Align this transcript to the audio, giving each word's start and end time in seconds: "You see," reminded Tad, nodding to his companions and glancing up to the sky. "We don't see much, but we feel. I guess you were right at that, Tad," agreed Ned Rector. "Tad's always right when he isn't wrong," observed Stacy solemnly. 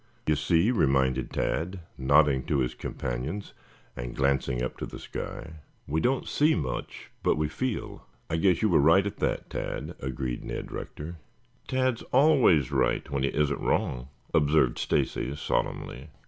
"You 0.25 0.35
see," 0.35 0.71
reminded 0.71 1.29
Tad, 1.29 1.81
nodding 1.95 2.43
to 2.47 2.57
his 2.57 2.73
companions 2.73 3.53
and 3.95 4.15
glancing 4.15 4.63
up 4.63 4.75
to 4.77 4.87
the 4.87 4.97
sky. 4.97 5.57
"We 5.85 6.01
don't 6.01 6.27
see 6.27 6.55
much, 6.55 7.11
but 7.21 7.37
we 7.37 7.47
feel. 7.47 8.07
I 8.27 8.37
guess 8.37 8.63
you 8.63 8.69
were 8.69 8.79
right 8.79 9.05
at 9.05 9.17
that, 9.17 9.51
Tad," 9.51 9.93
agreed 9.99 10.43
Ned 10.43 10.71
Rector. 10.71 11.17
"Tad's 11.67 12.01
always 12.11 12.71
right 12.71 13.07
when 13.11 13.21
he 13.21 13.29
isn't 13.29 13.61
wrong," 13.61 14.07
observed 14.33 14.79
Stacy 14.79 15.35
solemnly. 15.35 16.09